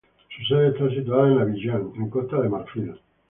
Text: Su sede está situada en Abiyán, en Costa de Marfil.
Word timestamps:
Su 0.35 0.43
sede 0.47 0.69
está 0.69 0.89
situada 0.89 1.31
en 1.31 1.41
Abiyán, 1.41 1.91
en 1.95 2.09
Costa 2.09 2.41
de 2.41 2.49
Marfil. 2.49 2.95